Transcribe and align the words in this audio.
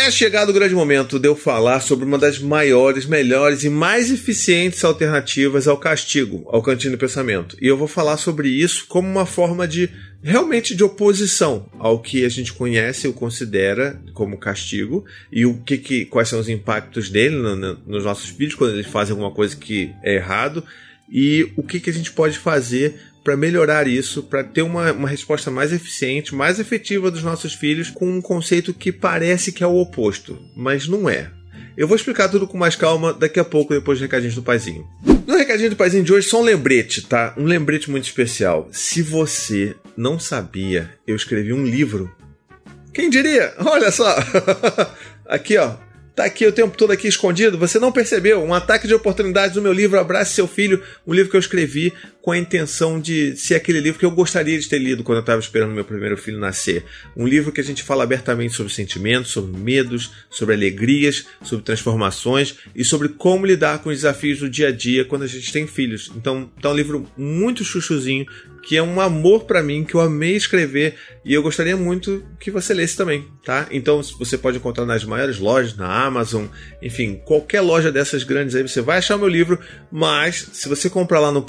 É 0.00 0.12
chegado 0.12 0.50
o 0.50 0.52
grande 0.52 0.76
momento 0.76 1.18
de 1.18 1.26
eu 1.26 1.34
falar 1.34 1.80
sobre 1.80 2.04
uma 2.04 2.16
das 2.16 2.38
maiores, 2.38 3.04
melhores 3.04 3.64
e 3.64 3.68
mais 3.68 4.12
eficientes 4.12 4.84
alternativas 4.84 5.66
ao 5.66 5.76
castigo, 5.76 6.48
ao 6.50 6.62
cantinho 6.62 6.92
do 6.92 6.98
pensamento. 6.98 7.56
E 7.60 7.66
eu 7.66 7.76
vou 7.76 7.88
falar 7.88 8.16
sobre 8.16 8.48
isso 8.48 8.86
como 8.86 9.08
uma 9.08 9.26
forma 9.26 9.66
de 9.66 9.90
realmente 10.22 10.76
de 10.76 10.84
oposição 10.84 11.68
ao 11.80 11.98
que 11.98 12.24
a 12.24 12.28
gente 12.28 12.52
conhece 12.52 13.08
ou 13.08 13.12
considera 13.12 14.00
como 14.14 14.38
castigo 14.38 15.04
e 15.32 15.44
o 15.44 15.58
que, 15.64 15.76
que 15.76 16.04
quais 16.04 16.28
são 16.28 16.38
os 16.38 16.48
impactos 16.48 17.10
dele 17.10 17.34
no, 17.34 17.56
no, 17.56 17.78
nos 17.84 18.04
nossos 18.04 18.30
filhos 18.30 18.54
quando 18.54 18.74
eles 18.74 18.86
fazem 18.86 19.10
alguma 19.10 19.32
coisa 19.32 19.56
que 19.56 19.92
é 20.04 20.14
errado 20.14 20.62
e 21.10 21.52
o 21.56 21.62
que, 21.62 21.80
que 21.80 21.90
a 21.90 21.92
gente 21.92 22.12
pode 22.12 22.38
fazer 22.38 23.00
para 23.28 23.36
melhorar 23.36 23.86
isso, 23.86 24.22
para 24.22 24.42
ter 24.42 24.62
uma, 24.62 24.90
uma 24.90 25.06
resposta 25.06 25.50
mais 25.50 25.70
eficiente, 25.70 26.34
mais 26.34 26.58
efetiva 26.58 27.10
dos 27.10 27.22
nossos 27.22 27.52
filhos, 27.52 27.90
com 27.90 28.10
um 28.10 28.22
conceito 28.22 28.72
que 28.72 28.90
parece 28.90 29.52
que 29.52 29.62
é 29.62 29.66
o 29.66 29.76
oposto, 29.76 30.38
mas 30.56 30.88
não 30.88 31.10
é. 31.10 31.30
Eu 31.76 31.86
vou 31.86 31.94
explicar 31.94 32.30
tudo 32.30 32.48
com 32.48 32.56
mais 32.56 32.74
calma 32.74 33.12
daqui 33.12 33.38
a 33.38 33.44
pouco, 33.44 33.74
depois 33.74 33.98
do 33.98 34.02
recadinho 34.02 34.32
do 34.32 34.42
paizinho. 34.42 34.86
No 35.26 35.36
recadinho 35.36 35.68
do 35.68 35.76
paizinho 35.76 36.04
de 36.04 36.10
hoje, 36.10 36.26
só 36.26 36.40
um 36.40 36.44
lembrete, 36.44 37.02
tá? 37.02 37.34
Um 37.36 37.44
lembrete 37.44 37.90
muito 37.90 38.04
especial. 38.04 38.66
Se 38.72 39.02
você 39.02 39.76
não 39.94 40.18
sabia, 40.18 40.88
eu 41.06 41.14
escrevi 41.14 41.52
um 41.52 41.66
livro. 41.66 42.10
Quem 42.94 43.10
diria? 43.10 43.52
Olha 43.58 43.90
só! 43.90 44.16
aqui, 45.28 45.58
ó. 45.58 45.76
Tá 46.18 46.24
aqui 46.24 46.44
o 46.44 46.50
tempo 46.50 46.76
todo 46.76 46.90
aqui 46.90 47.06
escondido, 47.06 47.56
você 47.56 47.78
não 47.78 47.92
percebeu. 47.92 48.42
Um 48.42 48.52
ataque 48.52 48.88
de 48.88 48.94
oportunidades 48.94 49.54
do 49.54 49.62
meu 49.62 49.72
livro 49.72 50.00
Abrace 50.00 50.34
Seu 50.34 50.48
Filho, 50.48 50.82
um 51.06 51.14
livro 51.14 51.30
que 51.30 51.36
eu 51.36 51.40
escrevi 51.40 51.92
com 52.28 52.32
a 52.32 52.36
intenção 52.36 53.00
de 53.00 53.34
ser 53.36 53.54
aquele 53.54 53.80
livro 53.80 53.98
que 53.98 54.04
eu 54.04 54.10
gostaria 54.10 54.60
de 54.60 54.68
ter 54.68 54.78
lido 54.78 55.02
quando 55.02 55.16
eu 55.16 55.20
estava 55.20 55.40
esperando 55.40 55.72
meu 55.72 55.82
primeiro 55.82 56.14
filho 56.14 56.38
nascer. 56.38 56.84
Um 57.16 57.26
livro 57.26 57.50
que 57.50 57.58
a 57.58 57.64
gente 57.64 57.82
fala 57.82 58.04
abertamente 58.04 58.52
sobre 58.52 58.70
sentimentos, 58.70 59.30
sobre 59.30 59.58
medos, 59.58 60.10
sobre 60.28 60.54
alegrias, 60.54 61.24
sobre 61.42 61.64
transformações 61.64 62.56
e 62.76 62.84
sobre 62.84 63.08
como 63.08 63.46
lidar 63.46 63.78
com 63.78 63.88
os 63.88 63.96
desafios 63.96 64.40
do 64.40 64.50
dia 64.50 64.68
a 64.68 64.70
dia 64.70 65.06
quando 65.06 65.22
a 65.22 65.26
gente 65.26 65.50
tem 65.50 65.66
filhos. 65.66 66.12
Então, 66.14 66.50
tá 66.60 66.70
um 66.70 66.76
livro 66.76 67.06
muito 67.16 67.64
chuchuzinho, 67.64 68.26
que 68.62 68.76
é 68.76 68.82
um 68.82 69.00
amor 69.00 69.44
para 69.44 69.62
mim, 69.62 69.82
que 69.82 69.94
eu 69.94 70.00
amei 70.02 70.36
escrever 70.36 70.96
e 71.24 71.32
eu 71.32 71.42
gostaria 71.42 71.76
muito 71.76 72.22
que 72.38 72.50
você 72.50 72.74
lesse 72.74 72.96
também, 72.96 73.26
tá? 73.42 73.66
Então 73.70 74.02
você 74.18 74.36
pode 74.36 74.58
encontrar 74.58 74.84
nas 74.84 75.04
maiores 75.04 75.38
lojas, 75.38 75.74
na 75.76 76.04
Amazon, 76.04 76.46
enfim, 76.82 77.20
qualquer 77.24 77.62
loja 77.62 77.90
dessas 77.90 78.24
grandes 78.24 78.54
aí 78.54 78.62
você 78.62 78.82
vai 78.82 78.98
achar 78.98 79.16
o 79.16 79.18
meu 79.18 79.28
livro, 79.28 79.58
mas 79.90 80.48
se 80.52 80.68
você 80.68 80.90
comprar 80.90 81.20
lá 81.20 81.32
no 81.32 81.42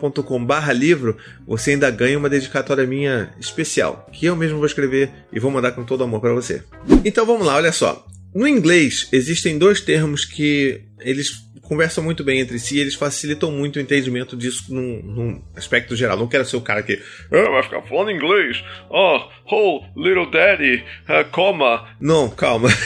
paizinho.com/barra 0.00 0.72
livro, 0.72 1.16
você 1.46 1.72
ainda 1.72 1.90
ganha 1.90 2.18
uma 2.18 2.30
dedicatória 2.30 2.86
minha 2.86 3.32
especial, 3.38 4.08
que 4.12 4.26
eu 4.26 4.34
mesmo 4.34 4.58
vou 4.58 4.66
escrever 4.66 5.10
e 5.32 5.38
vou 5.38 5.50
mandar 5.50 5.72
com 5.72 5.84
todo 5.84 6.04
amor 6.04 6.20
para 6.20 6.32
você. 6.32 6.62
Então 7.04 7.26
vamos 7.26 7.46
lá, 7.46 7.56
olha 7.56 7.72
só. 7.72 8.06
No 8.34 8.46
inglês 8.46 9.08
existem 9.12 9.58
dois 9.58 9.80
termos 9.80 10.24
que 10.24 10.82
eles 11.00 11.50
conversam 11.62 12.02
muito 12.02 12.24
bem 12.24 12.40
entre 12.40 12.58
si, 12.58 12.80
eles 12.80 12.96
facilitam 12.96 13.52
muito 13.52 13.76
o 13.76 13.80
entendimento 13.80 14.36
disso 14.36 14.74
num, 14.74 15.00
num 15.04 15.40
aspecto 15.54 15.94
geral. 15.94 16.16
Não 16.16 16.26
quero 16.26 16.44
ser 16.44 16.56
o 16.56 16.60
cara 16.60 16.82
que 16.82 17.00
ah, 17.30 17.50
vai 17.50 17.62
ficar 17.62 17.82
falando 17.82 18.10
inglês. 18.10 18.60
Oh, 18.88 19.20
oh, 19.46 19.84
little 19.96 20.28
daddy, 20.30 20.82
uh, 21.08 21.24
coma. 21.30 21.88
Não, 22.00 22.28
calma. 22.28 22.68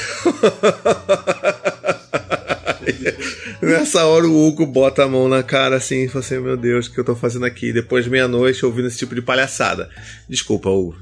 Nessa 3.65 4.05
hora 4.07 4.27
o 4.27 4.47
Hugo 4.47 4.67
bota 4.67 5.05
a 5.05 5.09
mão 5.09 5.29
na 5.29 5.43
cara 5.43 5.77
assim 5.77 6.05
e 6.05 6.09
fala 6.09 6.25
assim: 6.25 6.39
Meu 6.39 6.57
Deus, 6.57 6.87
o 6.87 6.93
que 6.93 7.01
eu 7.01 7.05
tô 7.05 7.15
fazendo 7.15 7.47
aqui 7.47 7.73
depois 7.73 8.05
de 8.05 8.11
meia-noite 8.11 8.65
ouvindo 8.65 8.89
esse 8.89 8.99
tipo 8.99 9.15
de 9.15 9.23
palhaçada? 9.23 9.89
Desculpa, 10.29 10.69
Hugo. 10.69 10.97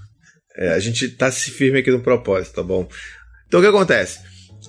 É, 0.57 0.71
a 0.75 0.79
gente 0.79 1.09
tá 1.09 1.31
se 1.31 1.51
firme 1.51 1.79
aqui 1.79 1.91
no 1.91 2.01
propósito, 2.01 2.57
tá 2.57 2.63
bom? 2.63 2.89
Então 3.47 3.61
o 3.61 3.63
que 3.63 3.69
acontece? 3.69 4.21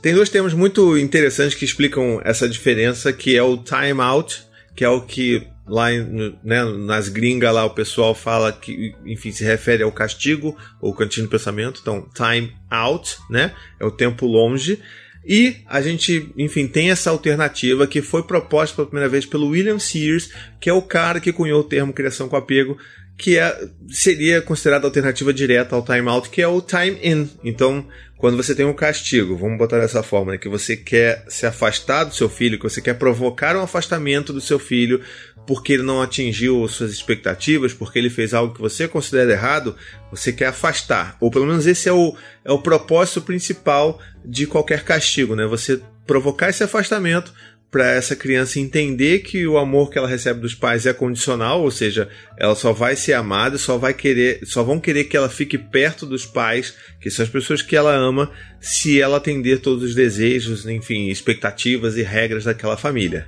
Tem 0.01 0.13
dois 0.13 0.29
termos 0.29 0.53
muito 0.53 0.97
interessantes 0.97 1.55
que 1.55 1.65
explicam 1.65 2.21
essa 2.25 2.47
diferença, 2.49 3.13
que 3.13 3.37
é 3.37 3.43
o 3.43 3.57
time 3.57 4.01
out, 4.01 4.43
que 4.75 4.83
é 4.83 4.89
o 4.89 5.01
que 5.01 5.47
lá 5.65 5.89
né, 5.89 6.63
nas 6.63 7.07
gringas 7.07 7.53
lá 7.53 7.63
o 7.65 7.69
pessoal 7.73 8.13
fala 8.13 8.51
que, 8.51 8.93
enfim, 9.05 9.31
se 9.31 9.43
refere 9.43 9.83
ao 9.83 9.91
castigo 9.91 10.57
ou 10.81 10.93
cantinho 10.93 11.27
do 11.27 11.29
pensamento. 11.29 11.79
Então, 11.81 12.09
time 12.13 12.53
out, 12.69 13.17
né? 13.29 13.53
É 13.79 13.85
o 13.85 13.91
tempo 13.91 14.25
longe. 14.25 14.81
E 15.25 15.57
a 15.65 15.81
gente, 15.81 16.31
enfim, 16.37 16.67
tem 16.67 16.91
essa 16.91 17.09
alternativa 17.09 17.87
que 17.87 18.01
foi 18.01 18.23
proposta 18.23 18.75
pela 18.75 18.87
primeira 18.87 19.09
vez 19.09 19.25
pelo 19.25 19.47
William 19.47 19.79
Sears, 19.79 20.29
que 20.59 20.69
é 20.69 20.73
o 20.73 20.81
cara 20.81 21.19
que 21.19 21.31
cunhou 21.31 21.61
o 21.61 21.63
termo 21.63 21.93
criação 21.93 22.27
com 22.27 22.35
apego, 22.35 22.77
que 23.17 23.37
é, 23.37 23.67
seria 23.89 24.41
considerada 24.41 24.87
alternativa 24.87 25.33
direta 25.33 25.75
ao 25.75 25.83
time 25.83 26.09
out, 26.09 26.29
que 26.29 26.41
é 26.41 26.47
o 26.47 26.61
time 26.61 26.97
in. 27.03 27.29
Então, 27.43 27.87
quando 28.17 28.37
você 28.37 28.55
tem 28.55 28.65
um 28.65 28.73
castigo, 28.73 29.37
vamos 29.37 29.57
botar 29.57 29.79
dessa 29.79 30.01
forma, 30.01 30.31
né, 30.31 30.37
que 30.37 30.49
você 30.49 30.75
quer 30.75 31.25
se 31.27 31.45
afastar 31.45 32.05
do 32.05 32.15
seu 32.15 32.29
filho, 32.29 32.57
que 32.57 32.63
você 32.63 32.81
quer 32.81 32.95
provocar 32.95 33.55
um 33.55 33.61
afastamento 33.61 34.33
do 34.33 34.41
seu 34.41 34.57
filho 34.57 35.01
porque 35.45 35.73
ele 35.73 35.83
não 35.83 36.01
atingiu 36.01 36.65
suas 36.67 36.91
expectativas, 36.91 37.73
porque 37.73 37.99
ele 37.99 38.09
fez 38.09 38.33
algo 38.33 38.53
que 38.53 38.61
você 38.61 38.87
considera 38.87 39.31
errado, 39.31 39.75
você 40.09 40.31
quer 40.31 40.47
afastar. 40.47 41.17
Ou 41.19 41.29
pelo 41.29 41.45
menos 41.45 41.67
esse 41.67 41.89
é 41.89 41.93
o, 41.93 42.15
é 42.45 42.51
o 42.51 42.61
propósito 42.61 43.21
principal 43.21 43.99
de 44.23 44.47
qualquer 44.47 44.83
castigo, 44.83 45.35
né? 45.35 45.45
Você 45.45 45.81
provocar 46.05 46.49
esse 46.49 46.63
afastamento 46.63 47.33
para 47.73 47.89
essa 47.89 48.15
criança 48.15 48.59
entender 48.59 49.19
que 49.23 49.47
o 49.47 49.57
amor 49.57 49.89
que 49.89 49.97
ela 49.97 50.07
recebe 50.07 50.39
dos 50.39 50.53
pais 50.53 50.85
é 50.85 50.93
condicional, 50.93 51.63
ou 51.63 51.71
seja, 51.71 52.07
ela 52.37 52.53
só 52.53 52.71
vai 52.71 52.95
ser 52.95 53.13
amada, 53.13 53.57
só 53.57 53.79
vai 53.79 53.95
querer, 53.95 54.41
só 54.43 54.61
vão 54.61 54.79
querer 54.79 55.05
que 55.05 55.17
ela 55.17 55.27
fique 55.27 55.57
perto 55.57 56.05
dos 56.05 56.23
pais, 56.23 56.75
que 57.01 57.09
são 57.09 57.23
as 57.23 57.31
pessoas 57.31 57.63
que 57.63 57.75
ela 57.75 57.91
ama, 57.91 58.31
se 58.61 59.01
ela 59.01 59.17
atender 59.17 59.59
todos 59.59 59.83
os 59.83 59.95
desejos, 59.95 60.67
enfim, 60.67 61.09
expectativas 61.09 61.97
e 61.97 62.03
regras 62.03 62.43
daquela 62.43 62.77
família. 62.77 63.25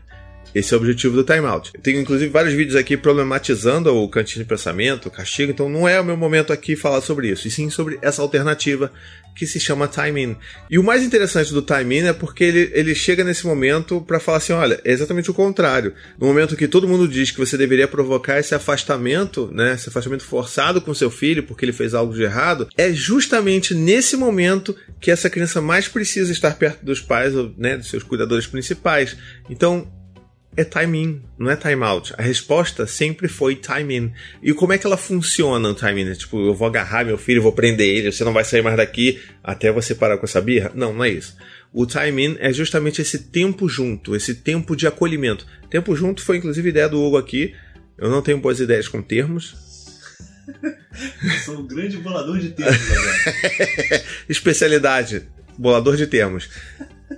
Esse 0.56 0.74
é 0.74 0.78
o 0.78 0.80
objetivo 0.80 1.18
do 1.18 1.24
timeout. 1.26 1.72
Eu 1.74 1.82
tenho 1.82 2.00
inclusive 2.00 2.32
vários 2.32 2.54
vídeos 2.54 2.78
aqui 2.78 2.96
problematizando 2.96 3.94
o 3.94 4.08
cantinho 4.08 4.46
de 4.46 4.50
pensamento, 4.50 5.08
o 5.08 5.12
castigo, 5.12 5.52
então 5.52 5.68
não 5.68 5.86
é 5.86 6.00
o 6.00 6.06
meu 6.06 6.16
momento 6.16 6.54
aqui 6.54 6.78
falar 6.78 7.02
sobre 7.02 7.28
isso, 7.28 7.46
e 7.46 7.52
sim 7.52 7.70
sobre 7.70 8.00
essa 8.02 8.22
alternativa 8.22 8.90
que 9.36 9.46
se 9.46 9.60
chama 9.60 9.88
time-in. 9.88 10.38
E 10.70 10.80
o 10.80 10.84
mais 10.84 11.04
interessante 11.04 11.54
do 11.54 11.62
time-in 11.62 12.08
é 12.08 12.14
porque 12.14 12.46
ele, 12.46 12.72
ele 12.74 12.96
chega 12.96 13.24
nesse 13.24 13.46
momento 13.46 14.00
para 14.00 14.20
falar 14.20 14.38
assim: 14.38 14.54
olha, 14.54 14.80
é 14.86 14.92
exatamente 14.92 15.30
o 15.30 15.34
contrário. 15.34 15.94
No 16.18 16.26
momento 16.26 16.56
que 16.56 16.68
todo 16.68 16.88
mundo 16.88 17.06
diz 17.06 17.32
que 17.32 17.40
você 17.40 17.58
deveria 17.58 17.88
provocar 17.88 18.40
esse 18.40 18.56
afastamento, 18.56 19.50
né, 19.52 19.74
esse 19.74 19.90
afastamento 19.90 20.24
forçado 20.24 20.82
com 20.82 20.94
seu 20.94 21.12
filho 21.12 21.44
porque 21.44 21.66
ele 21.66 21.74
fez 21.74 21.94
algo 21.94 22.14
de 22.14 22.24
errado, 22.24 22.70
é 22.78 22.94
justamente 22.94 23.76
nesse 23.76 24.16
momento 24.16 24.74
que 25.02 25.12
essa 25.12 25.30
criança 25.30 25.60
mais 25.60 25.90
precisa 25.90 26.32
estar 26.32 26.56
perto 26.56 26.86
dos 26.86 27.02
pais, 27.02 27.34
né, 27.58 27.76
dos 27.76 27.90
seus 27.90 28.04
cuidadores 28.04 28.48
principais. 28.48 29.18
Então, 29.50 29.92
é 30.58 30.64
time 30.64 31.04
in, 31.04 31.22
não 31.38 31.52
é 31.52 31.56
time 31.56 31.84
out. 31.84 32.14
A 32.18 32.22
resposta 32.22 32.88
sempre 32.88 33.28
foi 33.28 33.56
time 33.56 33.98
in. 33.98 34.12
E 34.42 34.54
como 34.54 34.74
é 34.74 34.78
que 34.78 34.86
ela 34.86 34.98
funciona 34.98 35.70
o 35.70 35.74
time 35.74 36.04
in? 36.04 36.14
Tipo, 36.14 36.48
eu 36.48 36.54
vou 36.54 36.68
agarrar 36.68 37.06
meu 37.06 37.18
filho, 37.18 37.42
vou 37.42 37.52
prender 37.52 37.88
ele, 37.88 38.12
você 38.12 38.24
não 38.24 38.34
vai 38.34 38.44
sair 38.44 38.62
mais 38.62 38.78
daqui 38.78 39.22
até 39.44 39.72
você 39.72 39.94
parar 39.94 40.18
com 40.18 40.26
essa 40.26 40.42
birra? 40.42 40.72
Não, 40.74 40.94
não 40.94 41.04
é 41.04 41.10
isso. 41.10 41.36
O 41.74 41.86
time 41.86 42.26
in 42.26 42.38
é 42.40 42.54
justamente 42.54 43.02
esse 43.02 43.20
tempo 43.20 43.68
junto, 43.68 44.16
esse 44.16 44.34
tempo 44.36 44.76
de 44.76 44.88
acolhimento. 44.88 45.46
Tempo 45.70 45.96
junto 45.96 46.22
foi 46.22 46.38
inclusive 46.38 46.70
ideia 46.70 46.88
do 46.88 47.02
Hugo 47.02 47.18
aqui. 47.18 47.54
Eu 47.98 48.10
não 48.10 48.22
tenho 48.22 48.38
boas 48.38 48.60
ideias 48.60 48.88
com 48.88 49.02
termos. 49.02 49.56
Eu 51.24 51.32
sou 51.44 51.60
um 51.60 51.68
grande 51.68 51.98
bolador 51.98 52.40
de 52.40 52.50
termos 52.50 52.92
agora. 52.92 54.04
Especialidade, 54.30 55.24
bolador 55.58 55.98
de 55.98 56.08
termos. 56.08 56.50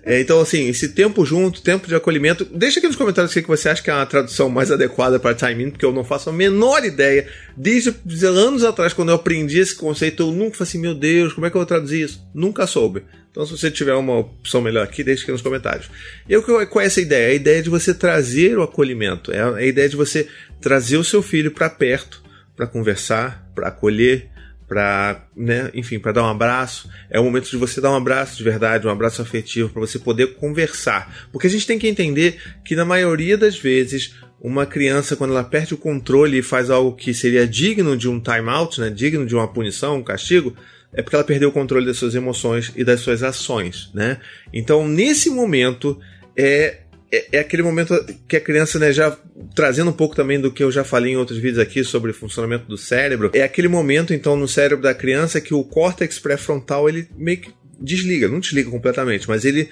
É, 0.04 0.20
então, 0.20 0.40
assim, 0.42 0.68
esse 0.68 0.90
tempo 0.90 1.26
junto, 1.26 1.62
tempo 1.62 1.88
de 1.88 1.96
acolhimento. 1.96 2.46
Deixa 2.46 2.80
aqui 2.80 2.88
nos 2.88 2.98
comentários 2.98 3.34
o 3.34 3.42
que 3.42 3.48
você 3.48 3.70
acha 3.70 3.82
que 3.82 3.90
é 3.90 3.94
a 3.94 4.06
tradução 4.06 4.50
mais 4.50 4.70
adequada 4.70 5.20
para 5.20 5.34
timing, 5.34 5.72
porque 5.72 5.86
eu 5.86 5.94
não 5.94 6.04
faço 6.04 6.30
a 6.30 6.34
menor 6.34 6.84
ideia. 6.84 7.28
Desde 7.56 7.94
anos 8.26 8.64
atrás, 8.64 8.94
quando 8.94 9.10
eu 9.10 9.16
aprendi 9.16 9.60
esse 9.60 9.76
conceito, 9.76 10.24
eu 10.24 10.32
nunca 10.32 10.58
falei 10.58 10.70
assim, 10.70 10.80
meu 10.80 10.94
Deus, 10.94 11.34
como 11.34 11.48
é 11.48 11.50
que 11.50 11.56
eu 11.56 11.60
vou 11.60 11.66
traduzir 11.66 12.02
isso? 12.02 12.22
Nunca 12.34 12.68
soube. 12.68 13.04
Então, 13.32 13.46
se 13.46 13.52
você 13.52 13.72
tiver 13.72 13.94
uma 13.94 14.20
opção 14.20 14.62
melhor 14.62 14.84
aqui, 14.84 15.04
deixa 15.04 15.24
aqui 15.24 15.32
nos 15.32 15.42
comentários. 15.42 15.90
E 16.28 16.40
qual 16.42 16.82
é 16.82 16.86
essa 16.86 17.00
ideia? 17.00 17.30
A 17.30 17.36
ideia 17.36 17.62
de 17.62 17.70
você 17.70 17.94
trazer 17.94 18.58
o 18.58 18.64
acolhimento. 18.64 19.32
É 19.32 19.42
a 19.42 19.66
ideia 19.66 19.88
de 19.88 19.96
você 19.96 20.28
trazer 20.60 20.98
o 20.98 21.04
seu 21.04 21.22
filho 21.22 21.52
para 21.52 21.70
perto, 21.70 22.22
para 22.56 22.68
conversar, 22.68 23.50
para 23.54 23.68
acolher 23.68 24.30
para, 24.68 25.26
né, 25.36 25.72
enfim, 25.74 25.98
para 25.98 26.12
dar 26.12 26.24
um 26.24 26.30
abraço. 26.30 26.90
É 27.10 27.20
o 27.20 27.24
momento 27.24 27.50
de 27.50 27.58
você 27.58 27.80
dar 27.80 27.92
um 27.92 27.96
abraço 27.96 28.38
de 28.38 28.44
verdade, 28.44 28.86
um 28.86 28.92
abraço 28.92 29.22
afetivo 29.22 29.70
para 29.70 29.80
você 29.80 29.98
poder 29.98 30.36
conversar. 30.36 31.30
Porque 31.32 31.48
a 31.48 31.50
gente 31.50 31.66
tem 31.66 31.80
que 31.80 31.88
entender 31.88 32.38
que 32.66 32.76
na 32.76 32.84
maioria 32.84 33.38
das 33.38 33.58
vezes 33.58 34.16
uma 34.40 34.66
criança 34.66 35.16
quando 35.16 35.32
ela 35.32 35.44
perde 35.44 35.74
o 35.74 35.78
controle 35.78 36.40
e 36.40 36.44
faz 36.44 36.70
algo 36.70 36.96
que 36.96 37.14
seria 37.14 37.48
digno 37.48 37.98
de 37.98 38.08
um 38.08 38.20
timeout, 38.20 38.80
né, 38.80 38.90
digno 38.90 39.26
de 39.26 39.34
uma 39.34 39.48
punição, 39.48 39.98
um 39.98 40.04
castigo, 40.04 40.56
é 40.94 41.02
porque 41.02 41.16
ela 41.16 41.26
perdeu 41.26 41.50
o 41.50 41.52
controle 41.52 41.86
das 41.86 41.98
suas 41.98 42.16
emoções 42.16 42.72
e 42.76 42.84
das 42.84 43.02
suas 43.02 43.24
ações, 43.24 43.90
né? 43.94 44.18
Então, 44.54 44.88
nesse 44.88 45.30
momento 45.30 46.00
é 46.36 46.82
é, 47.12 47.38
é, 47.38 47.40
aquele 47.40 47.64
momento 47.64 47.94
que 48.28 48.36
a 48.36 48.42
criança, 48.42 48.78
né, 48.78 48.92
já 48.92 49.18
trazendo 49.56 49.90
um 49.90 49.94
pouco 49.94 50.16
também 50.16 50.40
do 50.40 50.52
que 50.52 50.64
eu 50.64 50.72
já 50.72 50.84
falei 50.84 51.14
em 51.14 51.18
outros 51.18 51.40
vídeos 51.40 51.60
aqui 51.60 51.84
sobre 51.84 52.12
o 52.12 52.14
funcionamento 52.14 52.66
do 52.68 52.78
cérebro, 52.78 53.32
é 53.34 53.44
aquele 53.44 53.68
momento, 53.68 54.14
então, 54.14 54.36
no 54.36 54.48
cérebro 54.48 54.84
da 54.84 54.94
criança 54.94 55.40
que 55.40 55.54
o 55.54 55.64
córtex 55.64 56.20
pré-frontal 56.20 56.90
ele 56.90 57.08
meio 57.16 57.40
que 57.40 57.52
desliga, 57.80 58.28
não 58.28 58.40
desliga 58.40 58.70
completamente, 58.70 59.28
mas 59.28 59.46
ele 59.46 59.70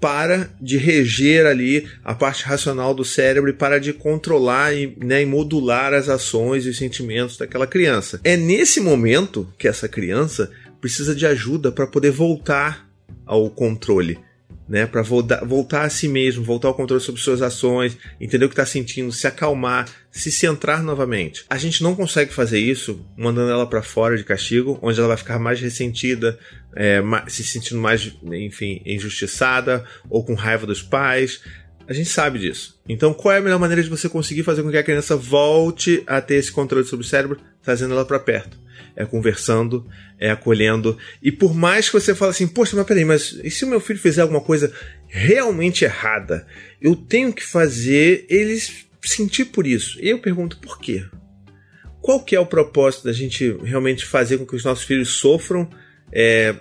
para 0.00 0.50
de 0.60 0.76
reger 0.76 1.46
ali 1.46 1.88
a 2.04 2.14
parte 2.14 2.44
racional 2.44 2.94
do 2.94 3.04
cérebro 3.04 3.50
e 3.50 3.54
para 3.54 3.80
de 3.80 3.92
controlar 3.92 4.74
e, 4.74 4.94
né, 5.02 5.22
e 5.22 5.26
modular 5.26 5.94
as 5.94 6.08
ações 6.08 6.66
e 6.66 6.68
os 6.68 6.76
sentimentos 6.76 7.38
daquela 7.38 7.66
criança. 7.66 8.20
É 8.22 8.36
nesse 8.36 8.78
momento 8.78 9.48
que 9.58 9.66
essa 9.66 9.88
criança 9.88 10.50
precisa 10.80 11.14
de 11.14 11.26
ajuda 11.26 11.72
para 11.72 11.86
poder 11.86 12.10
voltar 12.10 12.86
ao 13.24 13.48
controle 13.50 14.18
né, 14.68 14.86
para 14.86 15.02
voltar, 15.02 15.44
voltar 15.44 15.82
a 15.82 15.90
si 15.90 16.08
mesmo, 16.08 16.44
voltar 16.44 16.68
ao 16.68 16.74
controle 16.74 17.02
sobre 17.02 17.20
suas 17.20 17.40
ações, 17.40 17.96
entender 18.20 18.44
o 18.44 18.48
que 18.48 18.54
está 18.54 18.66
sentindo, 18.66 19.12
se 19.12 19.26
acalmar, 19.26 19.88
se 20.10 20.32
centrar 20.32 20.82
novamente. 20.82 21.44
A 21.48 21.56
gente 21.56 21.82
não 21.82 21.94
consegue 21.94 22.32
fazer 22.32 22.58
isso 22.58 23.04
mandando 23.16 23.50
ela 23.50 23.66
para 23.68 23.82
fora 23.82 24.16
de 24.16 24.24
castigo, 24.24 24.78
onde 24.82 24.98
ela 24.98 25.08
vai 25.08 25.16
ficar 25.16 25.38
mais 25.38 25.60
ressentida, 25.60 26.38
é, 26.74 27.00
se 27.28 27.44
sentindo 27.44 27.80
mais, 27.80 28.12
enfim, 28.32 28.82
injustiçada 28.84 29.84
ou 30.10 30.24
com 30.24 30.34
raiva 30.34 30.66
dos 30.66 30.82
pais. 30.82 31.40
A 31.88 31.92
gente 31.92 32.08
sabe 32.08 32.38
disso. 32.38 32.78
Então, 32.88 33.14
qual 33.14 33.34
é 33.34 33.38
a 33.38 33.40
melhor 33.40 33.58
maneira 33.58 33.82
de 33.82 33.88
você 33.88 34.08
conseguir 34.08 34.42
fazer 34.42 34.62
com 34.62 34.70
que 34.70 34.76
a 34.76 34.82
criança 34.82 35.16
volte 35.16 36.02
a 36.06 36.20
ter 36.20 36.36
esse 36.36 36.50
controle 36.50 36.84
sobre 36.84 37.04
o 37.04 37.08
cérebro, 37.08 37.38
trazendo 37.62 37.94
ela 37.94 38.04
para 38.04 38.18
perto? 38.18 38.58
é 38.96 39.04
conversando, 39.04 39.86
é 40.18 40.30
acolhendo. 40.30 40.96
E 41.22 41.30
por 41.30 41.54
mais 41.54 41.86
que 41.88 41.92
você 41.92 42.14
fale 42.14 42.30
assim, 42.30 42.48
poxa, 42.48 42.74
mas 42.74 42.86
peraí, 42.86 43.04
mas 43.04 43.38
e 43.44 43.50
se 43.50 43.64
o 43.64 43.68
meu 43.68 43.78
filho 43.78 43.98
fizer 43.98 44.22
alguma 44.22 44.40
coisa 44.40 44.72
realmente 45.06 45.84
errada? 45.84 46.46
Eu 46.80 46.96
tenho 46.96 47.32
que 47.32 47.44
fazer 47.44 48.24
eles 48.28 48.86
sentir 49.02 49.46
por 49.46 49.66
isso. 49.66 50.00
E 50.00 50.08
eu 50.08 50.18
pergunto, 50.18 50.58
por 50.58 50.80
quê? 50.80 51.04
Qual 52.00 52.24
que 52.24 52.34
é 52.34 52.40
o 52.40 52.46
propósito 52.46 53.04
da 53.04 53.12
gente 53.12 53.56
realmente 53.62 54.06
fazer 54.06 54.38
com 54.38 54.46
que 54.46 54.56
os 54.56 54.64
nossos 54.64 54.84
filhos 54.84 55.10
sofram 55.10 55.68
é, 56.10 56.54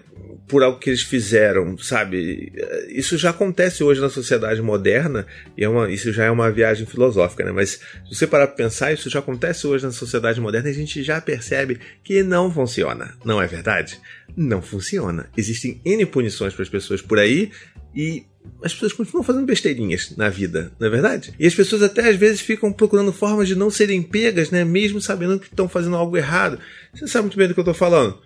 por 0.47 0.61
algo 0.63 0.79
que 0.79 0.89
eles 0.89 1.01
fizeram, 1.01 1.77
sabe? 1.77 2.53
Isso 2.89 3.17
já 3.17 3.31
acontece 3.31 3.83
hoje 3.83 3.99
na 3.99 4.09
sociedade 4.09 4.61
moderna, 4.61 5.25
e 5.57 5.63
é 5.63 5.69
uma, 5.69 5.89
isso 5.89 6.11
já 6.13 6.25
é 6.25 6.31
uma 6.31 6.51
viagem 6.51 6.85
filosófica, 6.85 7.43
né? 7.43 7.51
Mas 7.51 7.71
se 7.71 8.15
você 8.15 8.27
parar 8.27 8.47
para 8.47 8.55
pensar, 8.55 8.93
isso 8.93 9.09
já 9.09 9.19
acontece 9.19 9.65
hoje 9.65 9.85
na 9.85 9.91
sociedade 9.91 10.39
moderna 10.39 10.69
e 10.69 10.71
a 10.71 10.75
gente 10.75 11.01
já 11.03 11.19
percebe 11.19 11.79
que 12.03 12.21
não 12.21 12.51
funciona, 12.51 13.15
não 13.23 13.41
é 13.41 13.47
verdade? 13.47 13.99
Não 14.37 14.61
funciona. 14.61 15.29
Existem 15.35 15.81
N 15.83 16.05
punições 16.05 16.53
para 16.53 16.63
as 16.63 16.69
pessoas 16.69 17.01
por 17.01 17.17
aí 17.17 17.51
e 17.95 18.25
as 18.63 18.73
pessoas 18.73 18.93
continuam 18.93 19.23
fazendo 19.23 19.45
besteirinhas 19.45 20.15
na 20.15 20.29
vida, 20.29 20.71
não 20.79 20.87
é 20.87 20.89
verdade? 20.91 21.33
E 21.39 21.47
as 21.47 21.55
pessoas 21.55 21.81
até 21.81 22.09
às 22.09 22.15
vezes 22.15 22.41
ficam 22.41 22.71
procurando 22.71 23.11
formas 23.11 23.47
de 23.47 23.55
não 23.55 23.71
serem 23.71 24.03
pegas, 24.03 24.51
né? 24.51 24.63
Mesmo 24.63 25.01
sabendo 25.01 25.39
que 25.39 25.47
estão 25.47 25.67
fazendo 25.67 25.95
algo 25.95 26.15
errado. 26.15 26.59
Você 26.93 27.07
sabe 27.07 27.23
muito 27.23 27.37
bem 27.37 27.47
do 27.47 27.53
que 27.55 27.59
eu 27.59 27.63
estou 27.63 27.73
falando. 27.73 28.19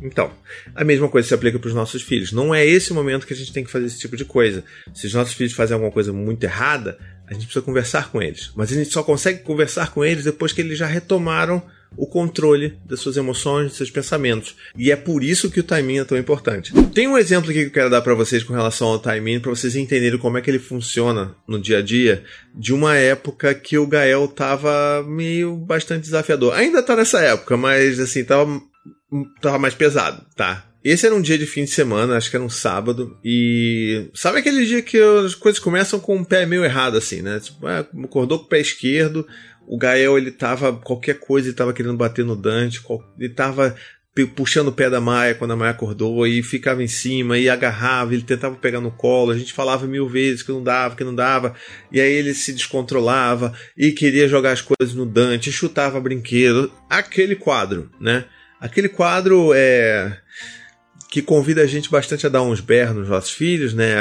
Então, 0.00 0.30
a 0.74 0.84
mesma 0.84 1.08
coisa 1.08 1.28
se 1.28 1.34
aplica 1.34 1.58
para 1.58 1.68
os 1.68 1.74
nossos 1.74 2.02
filhos. 2.02 2.32
Não 2.32 2.54
é 2.54 2.64
esse 2.64 2.92
momento 2.92 3.26
que 3.26 3.32
a 3.32 3.36
gente 3.36 3.52
tem 3.52 3.64
que 3.64 3.70
fazer 3.70 3.86
esse 3.86 3.98
tipo 3.98 4.16
de 4.16 4.24
coisa. 4.24 4.64
Se 4.94 5.06
os 5.06 5.14
nossos 5.14 5.34
filhos 5.34 5.52
fazem 5.52 5.74
alguma 5.74 5.92
coisa 5.92 6.12
muito 6.12 6.44
errada, 6.44 6.98
a 7.26 7.32
gente 7.32 7.44
precisa 7.44 7.64
conversar 7.64 8.10
com 8.10 8.22
eles. 8.22 8.50
Mas 8.54 8.70
a 8.72 8.74
gente 8.74 8.92
só 8.92 9.02
consegue 9.02 9.40
conversar 9.40 9.92
com 9.92 10.04
eles 10.04 10.24
depois 10.24 10.52
que 10.52 10.60
eles 10.60 10.78
já 10.78 10.86
retomaram 10.86 11.62
o 11.96 12.06
controle 12.06 12.78
das 12.84 13.00
suas 13.00 13.16
emoções, 13.16 13.68
dos 13.68 13.76
seus 13.76 13.90
pensamentos. 13.90 14.54
E 14.76 14.90
é 14.90 14.96
por 14.96 15.22
isso 15.22 15.50
que 15.50 15.60
o 15.60 15.62
timing 15.62 15.98
é 15.98 16.04
tão 16.04 16.18
importante. 16.18 16.72
Tem 16.92 17.08
um 17.08 17.16
exemplo 17.16 17.50
aqui 17.50 17.60
que 17.60 17.66
eu 17.66 17.72
quero 17.72 17.90
dar 17.90 18.02
para 18.02 18.14
vocês 18.14 18.42
com 18.42 18.52
relação 18.52 18.88
ao 18.88 18.98
timing, 18.98 19.40
para 19.40 19.50
vocês 19.50 19.76
entenderem 19.76 20.18
como 20.18 20.36
é 20.36 20.42
que 20.42 20.50
ele 20.50 20.58
funciona 20.58 21.34
no 21.48 21.60
dia 21.60 21.78
a 21.78 21.82
dia, 21.82 22.22
de 22.54 22.72
uma 22.72 22.96
época 22.96 23.54
que 23.54 23.78
o 23.78 23.86
Gael 23.86 24.28
tava 24.28 25.04
meio 25.06 25.56
bastante 25.56 26.02
desafiador. 26.02 26.54
Ainda 26.54 26.82
tá 26.82 26.96
nessa 26.96 27.20
época, 27.20 27.56
mas 27.56 27.98
assim, 27.98 28.24
tava 28.24 28.60
tava 29.40 29.58
mais 29.58 29.74
pesado, 29.74 30.24
tá? 30.34 30.64
Esse 30.82 31.04
era 31.04 31.14
um 31.14 31.20
dia 31.20 31.36
de 31.36 31.46
fim 31.46 31.64
de 31.64 31.70
semana, 31.70 32.16
acho 32.16 32.30
que 32.30 32.36
era 32.36 32.44
um 32.44 32.48
sábado, 32.48 33.18
e 33.24 34.08
sabe 34.14 34.38
aquele 34.38 34.64
dia 34.64 34.80
que 34.82 34.96
as 34.98 35.34
coisas 35.34 35.58
começam 35.58 35.98
com 35.98 36.16
o 36.16 36.20
um 36.20 36.24
pé 36.24 36.46
meio 36.46 36.64
errado, 36.64 36.96
assim, 36.96 37.22
né? 37.22 37.40
Tipo, 37.40 37.68
é, 37.68 37.84
acordou 38.04 38.38
com 38.38 38.44
o 38.44 38.48
pé 38.48 38.60
esquerdo, 38.60 39.26
o 39.66 39.76
Gael, 39.76 40.16
ele 40.16 40.30
tava, 40.30 40.72
qualquer 40.72 41.18
coisa, 41.18 41.48
ele 41.48 41.56
tava 41.56 41.72
querendo 41.72 41.96
bater 41.96 42.24
no 42.24 42.36
Dante, 42.36 42.80
ele 43.18 43.34
tava 43.34 43.74
puxando 44.24 44.68
o 44.68 44.72
pé 44.72 44.88
da 44.88 45.00
Maia 45.00 45.34
quando 45.34 45.50
a 45.50 45.56
Maia 45.56 45.72
acordou 45.72 46.26
e 46.26 46.42
ficava 46.42 46.82
em 46.82 46.88
cima 46.88 47.36
e 47.36 47.50
agarrava, 47.50 48.14
ele 48.14 48.22
tentava 48.22 48.54
pegar 48.54 48.80
no 48.80 48.90
colo, 48.90 49.32
a 49.32 49.38
gente 49.38 49.52
falava 49.52 49.86
mil 49.86 50.08
vezes 50.08 50.42
que 50.42 50.52
não 50.52 50.62
dava, 50.62 50.96
que 50.96 51.04
não 51.04 51.14
dava, 51.14 51.54
e 51.92 52.00
aí 52.00 52.12
ele 52.12 52.32
se 52.32 52.52
descontrolava 52.52 53.52
e 53.76 53.92
queria 53.92 54.28
jogar 54.28 54.52
as 54.52 54.62
coisas 54.62 54.94
no 54.94 55.04
Dante, 55.04 55.52
chutava 55.52 56.00
brinquedo, 56.00 56.72
aquele 56.88 57.34
quadro, 57.34 57.90
né? 58.00 58.24
Aquele 58.66 58.88
quadro 58.88 59.52
é 59.54 60.18
que 61.08 61.22
convida 61.22 61.62
a 61.62 61.66
gente 61.66 61.90
bastante 61.90 62.26
a 62.26 62.28
dar 62.28 62.42
uns 62.42 62.60
berros 62.60 62.96
nos 62.96 63.08
nossos 63.08 63.30
filhos, 63.30 63.72
né? 63.72 63.94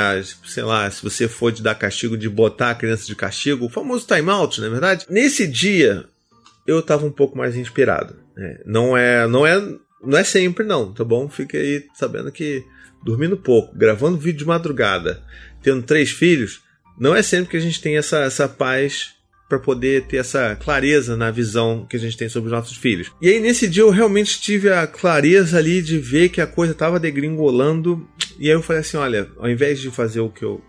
Sei 0.44 0.64
lá, 0.64 0.90
se 0.90 1.04
você 1.04 1.28
for 1.28 1.52
de 1.52 1.62
dar 1.62 1.76
castigo, 1.76 2.18
de 2.18 2.28
botar 2.28 2.72
a 2.72 2.76
criança 2.76 3.06
de 3.06 3.16
castigo, 3.16 3.66
o 3.66 3.70
famoso 3.70 4.06
time 4.06 4.30
out, 4.30 4.60
não 4.60 4.68
é 4.68 4.72
verdade? 4.72 5.06
Nesse 5.10 5.48
dia, 5.48 6.06
eu 6.68 6.80
estava 6.80 7.06
um 7.06 7.12
pouco 7.12 7.38
mais 7.38 7.56
inspirado. 7.56 8.16
Né? 8.36 8.60
Não 8.66 8.98
é, 8.98 9.28
não 9.28 9.46
é, 9.46 9.58
não 10.04 10.18
é 10.18 10.24
sempre 10.24 10.66
não, 10.66 10.92
tá 10.92 11.04
bom? 11.04 11.30
Fica 11.30 11.58
aí 11.58 11.86
sabendo 11.94 12.32
que 12.32 12.64
dormindo 13.04 13.38
pouco, 13.38 13.78
gravando 13.78 14.18
vídeo 14.18 14.40
de 14.40 14.46
madrugada, 14.46 15.24
tendo 15.62 15.84
três 15.84 16.10
filhos, 16.10 16.62
não 17.00 17.16
é 17.16 17.22
sempre 17.22 17.52
que 17.52 17.58
a 17.58 17.62
gente 17.62 17.80
tem 17.80 17.98
essa, 17.98 18.20
essa 18.22 18.50
paz 18.50 19.15
para 19.56 19.60
poder 19.60 20.04
ter 20.04 20.18
essa 20.18 20.56
clareza 20.56 21.16
na 21.16 21.32
visão 21.32 21.86
que 21.90 21.96
a 21.96 22.00
gente 22.00 22.18
tem 22.18 22.28
sobre 22.28 22.48
os 22.48 22.54
nossos 22.54 22.76
filhos. 22.78 23.12
E 23.22 23.30
aí 23.30 23.40
nesse 23.40 23.68
dia 23.68 23.84
eu 23.84 23.90
realmente 23.90 24.40
tive 24.42 24.70
a 24.70 24.86
clareza 24.86 25.58
ali 25.58 25.82
de 25.82 25.98
ver 25.98 26.30
que 26.30 26.42
a 26.42 26.48
coisa 26.48 26.74
estava 26.74 27.00
degringolando 27.00 28.08
e 28.38 28.48
aí 28.48 28.56
eu 28.56 28.62
falei 28.62 28.82
assim, 28.82 28.98
olha, 28.98 29.30
ao 29.38 29.50
invés 29.50 29.80
de 29.80 29.90
fazer 29.90 30.20
o 30.20 30.30
que 30.30 30.44
eu 30.44 30.62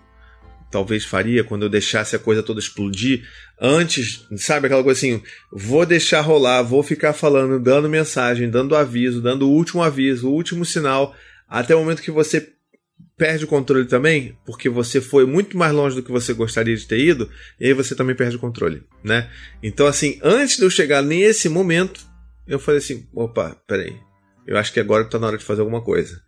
talvez 0.71 1.05
faria 1.05 1.45
quando 1.45 1.63
eu 1.63 1.69
deixasse 1.69 2.15
a 2.15 2.19
coisa 2.19 2.43
toda 2.43 2.61
explodir, 2.61 3.23
antes, 3.61 4.27
sabe 4.37 4.67
aquela 4.67 4.83
coisa 4.83 4.99
assim, 4.99 5.23
vou 5.51 5.87
deixar 5.87 6.21
rolar, 6.21 6.63
vou 6.63 6.83
ficar 6.83 7.13
falando, 7.13 7.59
dando 7.59 7.89
mensagem, 7.89 8.51
dando 8.51 8.77
aviso, 8.77 9.23
dando 9.23 9.49
o 9.49 9.53
último 9.53 9.83
aviso, 9.83 10.29
o 10.29 10.33
último 10.33 10.65
sinal, 10.65 11.15
até 11.49 11.75
o 11.75 11.79
momento 11.79 12.03
que 12.03 12.11
você 12.11 12.53
perde 13.17 13.45
o 13.45 13.49
controle 13.49 13.87
também, 13.87 14.39
porque 14.45 14.69
você 14.69 15.01
foi 15.01 15.25
muito 15.25 15.57
mais 15.57 15.73
longe 15.73 15.97
do 15.97 16.03
que 16.03 16.13
você 16.13 16.35
gostaria 16.35 16.77
de 16.77 16.87
ter 16.87 16.99
ido, 16.99 17.31
e 17.59 17.67
aí 17.67 17.73
você 17.73 17.95
também 17.95 18.15
perde 18.15 18.37
o 18.37 18.41
controle, 18.41 18.83
né? 19.03 19.31
Então, 19.63 19.87
assim, 19.87 20.19
antes 20.23 20.59
de 20.59 20.65
eu 20.65 20.71
chegar 20.71 21.03
nesse 21.03 21.49
momento, 21.49 22.05
eu 22.47 22.59
falei 22.59 22.79
assim: 22.79 23.07
opa, 23.15 23.57
peraí, 23.67 23.97
eu 24.47 24.57
acho 24.57 24.73
que 24.73 24.81
agora 24.81 25.05
está 25.05 25.19
na 25.19 25.29
hora 25.29 25.39
de 25.39 25.45
fazer 25.45 25.63
alguma 25.63 25.83
coisa. 25.83 26.21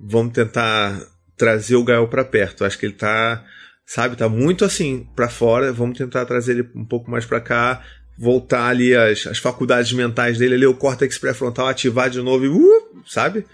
Vamos 0.00 0.32
tentar 0.32 1.00
trazer 1.36 1.76
o 1.76 1.84
Gael 1.84 2.08
para 2.08 2.24
perto. 2.24 2.62
Eu 2.62 2.66
acho 2.66 2.78
que 2.78 2.86
ele 2.86 2.94
tá, 2.94 3.44
sabe, 3.86 4.16
tá 4.16 4.28
muito 4.28 4.64
assim 4.64 5.08
para 5.14 5.28
fora. 5.28 5.72
Vamos 5.72 5.96
tentar 5.96 6.26
trazer 6.26 6.52
ele 6.52 6.68
um 6.74 6.84
pouco 6.84 7.10
mais 7.10 7.24
para 7.24 7.40
cá, 7.40 7.82
voltar 8.18 8.66
ali 8.66 8.94
as, 8.94 9.26
as 9.26 9.38
faculdades 9.38 9.92
mentais 9.92 10.38
dele, 10.38 10.54
ali, 10.54 10.66
o 10.66 10.74
córtex 10.74 11.16
pré-frontal 11.18 11.68
ativar 11.68 12.10
de 12.10 12.20
novo, 12.20 12.44
e, 12.44 12.48
uh, 12.48 13.02
sabe? 13.06 13.46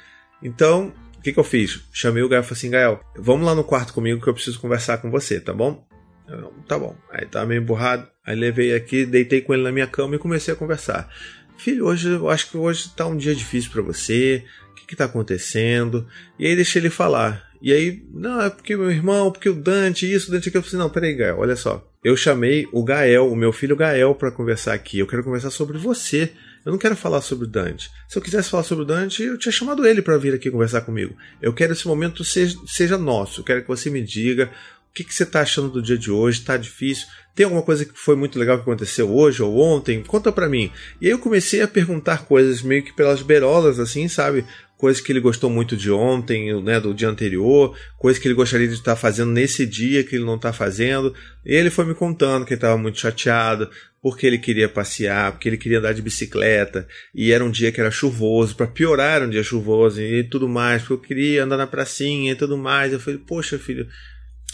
Então, 0.42 0.92
que, 1.28 1.32
que 1.34 1.38
eu 1.38 1.44
fiz? 1.44 1.80
Chamei 1.92 2.22
o 2.22 2.28
Gael 2.28 2.42
e 2.42 2.44
falei 2.44 2.58
assim: 2.58 2.70
Gael, 2.70 3.00
vamos 3.16 3.46
lá 3.46 3.54
no 3.54 3.64
quarto 3.64 3.92
comigo 3.92 4.20
que 4.20 4.28
eu 4.28 4.34
preciso 4.34 4.60
conversar 4.60 4.98
com 4.98 5.10
você, 5.10 5.40
tá 5.40 5.52
bom? 5.52 5.86
Eu, 6.28 6.52
tá 6.66 6.78
bom. 6.78 6.96
Aí 7.10 7.26
tava 7.26 7.46
meio 7.46 7.62
emburrado. 7.62 8.08
Aí 8.24 8.36
levei 8.36 8.74
aqui, 8.74 9.06
deitei 9.06 9.40
com 9.40 9.54
ele 9.54 9.62
na 9.62 9.72
minha 9.72 9.86
cama 9.86 10.16
e 10.16 10.18
comecei 10.18 10.52
a 10.52 10.56
conversar. 10.56 11.12
Filho, 11.56 11.86
hoje 11.86 12.10
eu 12.10 12.28
acho 12.28 12.50
que 12.50 12.56
hoje 12.56 12.90
tá 12.94 13.06
um 13.06 13.16
dia 13.16 13.34
difícil 13.34 13.70
para 13.70 13.82
você. 13.82 14.44
O 14.70 14.74
que, 14.74 14.86
que 14.86 14.96
tá 14.96 15.04
acontecendo? 15.04 16.06
E 16.38 16.46
aí 16.46 16.54
deixei 16.54 16.80
ele 16.80 16.90
falar. 16.90 17.48
E 17.60 17.72
aí, 17.72 18.06
não, 18.12 18.40
é 18.40 18.50
porque 18.50 18.76
meu 18.76 18.90
irmão, 18.90 19.32
porque 19.32 19.48
o 19.48 19.54
Dante, 19.54 20.10
isso, 20.10 20.30
Dante 20.30 20.48
aquilo. 20.48 20.62
Eu 20.62 20.68
falei, 20.68 20.76
assim, 20.80 20.88
não, 20.88 20.90
peraí, 20.92 21.14
Gael, 21.14 21.38
olha 21.38 21.56
só. 21.56 21.84
Eu 22.04 22.16
chamei 22.16 22.68
o 22.72 22.84
Gael, 22.84 23.30
o 23.30 23.34
meu 23.34 23.52
filho 23.52 23.74
Gael, 23.74 24.14
para 24.14 24.30
conversar 24.30 24.74
aqui. 24.74 24.98
Eu 24.98 25.06
quero 25.06 25.24
conversar 25.24 25.50
sobre 25.50 25.76
você. 25.78 26.32
Eu 26.68 26.72
não 26.72 26.78
quero 26.78 26.94
falar 26.94 27.22
sobre 27.22 27.46
o 27.46 27.48
Dante. 27.48 27.90
Se 28.06 28.18
eu 28.18 28.20
quisesse 28.20 28.50
falar 28.50 28.62
sobre 28.62 28.84
o 28.84 28.86
Dante, 28.86 29.22
eu 29.22 29.38
tinha 29.38 29.50
chamado 29.50 29.86
ele 29.86 30.02
para 30.02 30.18
vir 30.18 30.34
aqui 30.34 30.50
conversar 30.50 30.82
comigo. 30.82 31.16
Eu 31.40 31.50
quero 31.54 31.72
esse 31.72 31.88
momento 31.88 32.22
seja, 32.22 32.58
seja 32.66 32.98
nosso. 32.98 33.40
Eu 33.40 33.44
quero 33.44 33.62
que 33.62 33.68
você 33.68 33.88
me 33.88 34.02
diga 34.02 34.52
o 34.90 34.92
que, 34.92 35.02
que 35.02 35.14
você 35.14 35.22
está 35.22 35.40
achando 35.40 35.70
do 35.70 35.80
dia 35.80 35.96
de 35.96 36.10
hoje. 36.10 36.40
Está 36.40 36.58
difícil? 36.58 37.06
Tem 37.34 37.44
alguma 37.44 37.62
coisa 37.62 37.86
que 37.86 37.98
foi 37.98 38.14
muito 38.16 38.38
legal 38.38 38.58
que 38.58 38.64
aconteceu 38.64 39.10
hoje 39.10 39.42
ou 39.42 39.58
ontem? 39.58 40.02
Conta 40.02 40.30
para 40.30 40.46
mim. 40.46 40.70
E 41.00 41.06
aí 41.06 41.12
eu 41.12 41.18
comecei 41.18 41.62
a 41.62 41.68
perguntar 41.68 42.26
coisas 42.26 42.60
meio 42.60 42.84
que 42.84 42.92
pelas 42.92 43.22
berolas, 43.22 43.78
assim, 43.78 44.06
sabe? 44.06 44.44
Coisas 44.78 45.02
que 45.02 45.10
ele 45.10 45.20
gostou 45.20 45.50
muito 45.50 45.76
de 45.76 45.90
ontem, 45.90 46.62
né, 46.62 46.78
do 46.78 46.94
dia 46.94 47.08
anterior, 47.08 47.76
coisas 47.98 48.22
que 48.22 48.28
ele 48.28 48.34
gostaria 48.34 48.68
de 48.68 48.74
estar 48.74 48.94
fazendo 48.94 49.32
nesse 49.32 49.66
dia 49.66 50.04
que 50.04 50.14
ele 50.14 50.24
não 50.24 50.36
está 50.36 50.52
fazendo. 50.52 51.12
E 51.44 51.52
ele 51.52 51.68
foi 51.68 51.84
me 51.84 51.94
contando 51.94 52.46
que 52.46 52.54
ele 52.54 52.58
estava 52.58 52.78
muito 52.78 52.98
chateado, 52.98 53.68
porque 54.00 54.24
ele 54.24 54.38
queria 54.38 54.68
passear, 54.68 55.32
porque 55.32 55.48
ele 55.48 55.58
queria 55.58 55.80
andar 55.80 55.92
de 55.92 56.00
bicicleta, 56.00 56.86
e 57.12 57.32
era 57.32 57.44
um 57.44 57.50
dia 57.50 57.72
que 57.72 57.80
era 57.80 57.90
chuvoso, 57.90 58.54
para 58.54 58.68
piorar 58.68 59.16
era 59.16 59.26
um 59.26 59.30
dia 59.30 59.42
chuvoso 59.42 60.00
e 60.00 60.22
tudo 60.22 60.48
mais, 60.48 60.82
porque 60.82 60.94
eu 60.94 60.98
queria 60.98 61.44
andar 61.44 61.56
na 61.56 61.66
pracinha 61.66 62.32
e 62.32 62.36
tudo 62.36 62.56
mais. 62.56 62.92
Eu 62.92 63.00
falei, 63.00 63.18
poxa 63.18 63.58
filho, 63.58 63.88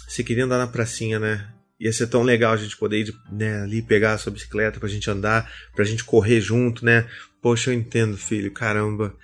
você 0.08 0.24
queria 0.24 0.46
andar 0.46 0.58
na 0.58 0.66
pracinha, 0.66 1.20
né? 1.20 1.53
Ia 1.78 1.92
ser 1.92 2.06
tão 2.06 2.22
legal 2.22 2.52
a 2.52 2.56
gente 2.56 2.76
poder 2.76 3.00
ir 3.00 3.14
né, 3.32 3.62
ali 3.62 3.82
pegar 3.82 4.12
a 4.12 4.18
sua 4.18 4.32
bicicleta 4.32 4.78
pra 4.78 4.88
gente 4.88 5.10
andar, 5.10 5.50
pra 5.74 5.84
gente 5.84 6.04
correr 6.04 6.40
junto, 6.40 6.84
né? 6.84 7.06
Poxa, 7.42 7.70
eu 7.70 7.74
entendo, 7.74 8.16
filho, 8.16 8.50
caramba, 8.52 9.14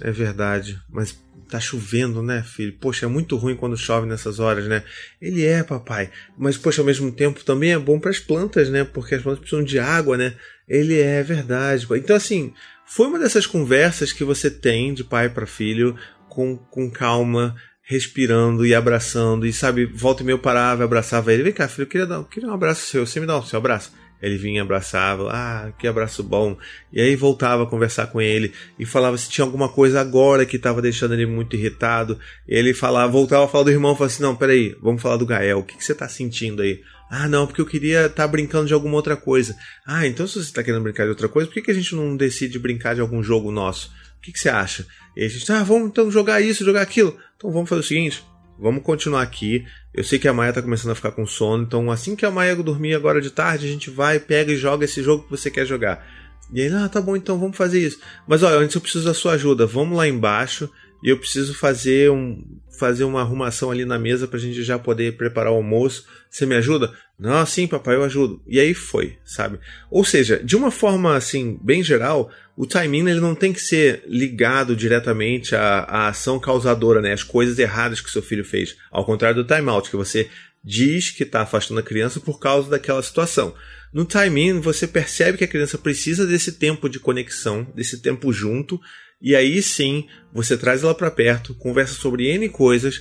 é 0.00 0.10
verdade, 0.10 0.80
mas 0.88 1.18
tá 1.48 1.58
chovendo, 1.58 2.22
né, 2.22 2.42
filho? 2.42 2.76
Poxa, 2.80 3.06
é 3.06 3.08
muito 3.08 3.36
ruim 3.36 3.56
quando 3.56 3.76
chove 3.76 4.06
nessas 4.06 4.38
horas, 4.38 4.66
né? 4.66 4.82
Ele 5.20 5.44
é, 5.44 5.62
papai, 5.62 6.10
mas 6.38 6.56
poxa, 6.56 6.80
ao 6.80 6.86
mesmo 6.86 7.10
tempo 7.12 7.44
também 7.44 7.72
é 7.72 7.78
bom 7.78 7.98
para 7.98 8.10
as 8.10 8.18
plantas, 8.18 8.68
né? 8.68 8.84
Porque 8.84 9.14
as 9.14 9.22
plantas 9.22 9.40
precisam 9.40 9.64
de 9.64 9.78
água, 9.78 10.16
né? 10.16 10.34
Ele 10.68 10.98
é 11.00 11.22
verdade. 11.22 11.86
Então, 11.92 12.16
assim, 12.16 12.52
foi 12.86 13.06
uma 13.06 13.18
dessas 13.18 13.46
conversas 13.46 14.12
que 14.12 14.24
você 14.24 14.50
tem 14.50 14.94
de 14.94 15.04
pai 15.04 15.28
para 15.28 15.46
filho 15.46 15.96
com, 16.28 16.56
com 16.56 16.90
calma, 16.90 17.54
respirando 17.86 18.64
e 18.64 18.74
abraçando, 18.74 19.46
e 19.46 19.52
sabe, 19.52 19.84
volta 19.84 20.22
e 20.22 20.26
meio 20.26 20.38
parava, 20.38 20.84
abraçava 20.84 21.32
ele. 21.32 21.42
Vem 21.42 21.52
cá, 21.52 21.68
filho, 21.68 21.84
eu 21.84 21.88
queria, 21.88 22.06
dar, 22.06 22.16
eu 22.16 22.24
queria 22.24 22.48
um 22.48 22.54
abraço 22.54 22.86
seu, 22.86 23.06
você 23.06 23.20
me 23.20 23.26
dá 23.26 23.38
o 23.38 23.44
seu 23.44 23.58
abraço? 23.58 23.92
Ele 24.22 24.38
vinha, 24.38 24.62
abraçava, 24.62 25.28
ah, 25.30 25.70
que 25.78 25.86
abraço 25.86 26.22
bom. 26.22 26.56
E 26.90 26.98
aí 26.98 27.14
voltava 27.14 27.64
a 27.64 27.66
conversar 27.66 28.06
com 28.06 28.22
ele 28.22 28.54
e 28.78 28.86
falava 28.86 29.18
se 29.18 29.28
tinha 29.28 29.44
alguma 29.44 29.68
coisa 29.68 30.00
agora 30.00 30.46
que 30.46 30.56
estava 30.56 30.80
deixando 30.80 31.12
ele 31.12 31.26
muito 31.26 31.56
irritado. 31.56 32.18
E 32.48 32.56
ele 32.56 32.72
falava, 32.72 33.12
voltava 33.12 33.44
a 33.44 33.48
falar 33.48 33.64
do 33.64 33.70
irmão, 33.70 33.94
falava 33.94 34.10
assim: 34.10 34.22
não, 34.22 34.34
peraí, 34.34 34.74
vamos 34.80 35.02
falar 35.02 35.18
do 35.18 35.26
Gael, 35.26 35.58
o 35.58 35.62
que, 35.62 35.76
que 35.76 35.84
você 35.84 35.92
está 35.92 36.08
sentindo 36.08 36.62
aí? 36.62 36.80
Ah, 37.10 37.28
não, 37.28 37.46
porque 37.46 37.60
eu 37.60 37.66
queria 37.66 38.06
estar 38.06 38.22
tá 38.22 38.26
brincando 38.26 38.66
de 38.66 38.72
alguma 38.72 38.94
outra 38.94 39.14
coisa. 39.14 39.54
Ah, 39.86 40.06
então 40.06 40.26
se 40.26 40.34
você 40.34 40.40
está 40.48 40.62
querendo 40.62 40.82
brincar 40.82 41.04
de 41.04 41.10
outra 41.10 41.28
coisa, 41.28 41.46
por 41.46 41.52
que, 41.52 41.62
que 41.62 41.70
a 41.70 41.74
gente 41.74 41.94
não 41.94 42.16
decide 42.16 42.58
brincar 42.58 42.94
de 42.94 43.02
algum 43.02 43.22
jogo 43.22 43.52
nosso? 43.52 43.92
Que, 44.24 44.32
que 44.32 44.38
você 44.38 44.48
acha? 44.48 44.86
E 45.14 45.22
a 45.22 45.28
gente, 45.28 45.52
ah, 45.52 45.62
vamos 45.62 45.88
então 45.88 46.10
jogar 46.10 46.40
isso, 46.40 46.64
jogar 46.64 46.80
aquilo. 46.80 47.14
Então 47.36 47.52
vamos 47.52 47.68
fazer 47.68 47.80
o 47.80 47.84
seguinte: 47.84 48.24
vamos 48.58 48.82
continuar 48.82 49.20
aqui. 49.20 49.66
Eu 49.92 50.02
sei 50.02 50.18
que 50.18 50.26
a 50.26 50.32
Maia 50.32 50.52
tá 50.52 50.62
começando 50.62 50.92
a 50.92 50.94
ficar 50.94 51.12
com 51.12 51.26
sono, 51.26 51.62
então 51.62 51.90
assim 51.90 52.16
que 52.16 52.24
a 52.24 52.30
Maia 52.30 52.56
dormir 52.56 52.94
agora 52.94 53.20
de 53.20 53.30
tarde, 53.30 53.66
a 53.66 53.70
gente 53.70 53.90
vai, 53.90 54.18
pega 54.18 54.50
e 54.50 54.56
joga 54.56 54.86
esse 54.86 55.02
jogo 55.02 55.24
que 55.24 55.30
você 55.30 55.50
quer 55.50 55.66
jogar. 55.66 56.04
E 56.52 56.60
ele, 56.60 56.74
ah, 56.74 56.88
tá 56.88 57.00
bom, 57.02 57.14
então 57.16 57.38
vamos 57.38 57.56
fazer 57.56 57.84
isso. 57.84 58.00
Mas 58.26 58.42
olha, 58.42 58.56
antes 58.56 58.74
eu 58.74 58.80
preciso 58.80 59.04
da 59.04 59.14
sua 59.14 59.32
ajuda. 59.32 59.66
Vamos 59.66 59.96
lá 59.96 60.08
embaixo 60.08 60.70
e 61.04 61.10
eu 61.10 61.18
preciso 61.18 61.52
fazer 61.54 62.10
um 62.10 62.42
fazer 62.78 63.04
uma 63.04 63.20
arrumação 63.20 63.70
ali 63.70 63.84
na 63.84 63.98
mesa 63.98 64.26
pra 64.26 64.38
gente 64.38 64.64
já 64.64 64.76
poder 64.76 65.16
preparar 65.16 65.52
o 65.52 65.56
almoço. 65.56 66.06
Você 66.28 66.44
me 66.44 66.56
ajuda? 66.56 66.92
Não, 67.16 67.46
sim, 67.46 67.68
papai, 67.68 67.94
eu 67.94 68.02
ajudo. 68.02 68.42
E 68.48 68.58
aí 68.58 68.74
foi, 68.74 69.16
sabe? 69.24 69.60
Ou 69.88 70.04
seja, 70.04 70.42
de 70.42 70.56
uma 70.56 70.72
forma 70.72 71.14
assim, 71.14 71.56
bem 71.62 71.84
geral, 71.84 72.32
o 72.56 72.66
timing 72.66 73.08
ele 73.10 73.20
não 73.20 73.34
tem 73.34 73.52
que 73.52 73.60
ser 73.60 74.02
ligado 74.08 74.74
diretamente 74.74 75.54
à, 75.54 75.80
à 75.80 76.08
ação 76.08 76.40
causadora, 76.40 77.00
né? 77.00 77.12
As 77.12 77.22
coisas 77.22 77.60
erradas 77.60 78.00
que 78.00 78.10
seu 78.10 78.22
filho 78.22 78.44
fez. 78.44 78.76
Ao 78.90 79.04
contrário 79.04 79.44
do 79.44 79.46
timeout, 79.46 79.88
que 79.88 79.96
você 79.96 80.28
diz 80.64 81.10
que 81.10 81.22
está 81.22 81.42
afastando 81.42 81.78
a 81.78 81.84
criança 81.84 82.18
por 82.18 82.40
causa 82.40 82.68
daquela 82.70 83.02
situação. 83.02 83.54
No 83.92 84.04
timing, 84.04 84.58
você 84.58 84.88
percebe 84.88 85.38
que 85.38 85.44
a 85.44 85.48
criança 85.48 85.78
precisa 85.78 86.26
desse 86.26 86.52
tempo 86.52 86.88
de 86.88 86.98
conexão, 86.98 87.64
desse 87.76 88.02
tempo 88.02 88.32
junto, 88.32 88.80
e 89.24 89.34
aí 89.34 89.62
sim 89.62 90.06
você 90.30 90.56
traz 90.56 90.82
ela 90.82 90.94
para 90.94 91.10
perto, 91.10 91.54
conversa 91.54 91.94
sobre 91.94 92.28
N 92.28 92.48
coisas, 92.50 93.00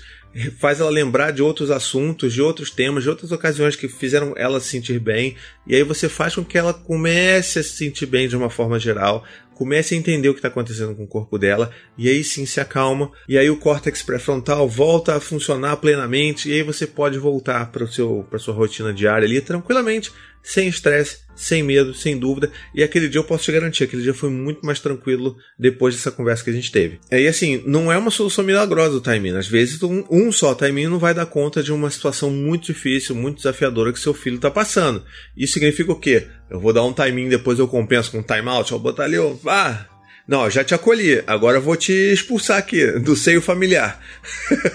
faz 0.57 0.79
ela 0.79 0.89
lembrar 0.89 1.31
de 1.31 1.43
outros 1.43 1.69
assuntos, 1.69 2.31
de 2.31 2.41
outros 2.41 2.71
temas, 2.71 3.03
de 3.03 3.09
outras 3.09 3.31
ocasiões 3.31 3.75
que 3.75 3.87
fizeram 3.87 4.33
ela 4.37 4.59
se 4.59 4.69
sentir 4.69 4.99
bem, 4.99 5.35
e 5.67 5.75
aí 5.75 5.83
você 5.83 6.07
faz 6.07 6.35
com 6.35 6.45
que 6.45 6.57
ela 6.57 6.73
comece 6.73 7.59
a 7.59 7.63
se 7.63 7.71
sentir 7.71 8.05
bem 8.05 8.27
de 8.27 8.37
uma 8.37 8.49
forma 8.49 8.79
geral, 8.79 9.23
comece 9.53 9.93
a 9.93 9.97
entender 9.97 10.29
o 10.29 10.33
que 10.33 10.39
está 10.39 10.47
acontecendo 10.47 10.95
com 10.95 11.03
o 11.03 11.07
corpo 11.07 11.37
dela, 11.37 11.71
e 11.97 12.07
aí 12.09 12.23
sim 12.23 12.45
se 12.45 12.59
acalma, 12.59 13.11
e 13.27 13.37
aí 13.37 13.49
o 13.49 13.57
córtex 13.57 14.01
pré-frontal 14.01 14.67
volta 14.67 15.15
a 15.15 15.19
funcionar 15.19 15.77
plenamente, 15.77 16.49
e 16.49 16.53
aí 16.53 16.63
você 16.63 16.87
pode 16.87 17.17
voltar 17.17 17.71
para 17.71 17.85
sua 17.87 18.53
rotina 18.53 18.93
diária 18.93 19.27
ali 19.27 19.41
tranquilamente, 19.41 20.11
sem 20.43 20.67
estresse, 20.67 21.19
sem 21.35 21.63
medo, 21.63 21.93
sem 21.93 22.17
dúvida. 22.17 22.51
E 22.75 22.83
aquele 22.83 23.07
dia 23.07 23.19
eu 23.19 23.23
posso 23.23 23.45
te 23.45 23.51
garantir, 23.51 23.85
aquele 23.85 24.03
dia 24.03 24.13
foi 24.13 24.29
muito 24.29 24.65
mais 24.65 24.79
tranquilo 24.79 25.37
depois 25.57 25.95
dessa 25.95 26.11
conversa 26.11 26.43
que 26.43 26.49
a 26.49 26.53
gente 26.53 26.71
teve. 26.71 26.99
E 27.11 27.27
assim, 27.27 27.63
não 27.65 27.91
é 27.91 27.97
uma 27.97 28.11
solução 28.11 28.43
milagrosa 28.43 28.97
o 28.97 29.01
timing. 29.01 29.37
Às 29.37 29.47
vezes 29.47 29.81
um, 29.81 30.03
um 30.11 30.31
só 30.31 30.53
timing 30.53 30.87
não 30.87 30.99
vai 30.99 31.13
dar 31.13 31.25
conta 31.25 31.63
de 31.63 31.71
uma 31.71 31.89
situação 31.89 32.29
muito 32.29 32.65
difícil, 32.65 33.15
muito 33.15 33.37
desafiadora 33.37 33.93
que 33.93 33.99
seu 33.99 34.13
filho 34.13 34.35
está 34.35 34.51
passando. 34.51 35.03
Isso 35.35 35.53
significa 35.53 35.91
o 35.91 35.99
quê? 35.99 36.27
Eu 36.49 36.59
vou 36.59 36.73
dar 36.73 36.83
um 36.83 36.93
timing, 36.93 37.29
depois 37.29 37.57
eu 37.57 37.67
compenso 37.67 38.11
com 38.11 38.19
um 38.19 38.23
timeout, 38.23 38.71
eu 38.71 38.77
vou 38.77 38.91
botar 38.91 39.05
ali, 39.05 39.17
ó, 39.17 39.33
ah, 39.47 39.87
não, 40.27 40.49
já 40.49 40.63
te 40.63 40.73
acolhi. 40.73 41.21
Agora 41.27 41.57
eu 41.57 41.61
vou 41.61 41.75
te 41.75 41.91
expulsar 41.91 42.57
aqui 42.57 42.85
do 42.99 43.15
seio 43.15 43.41
familiar. 43.41 43.99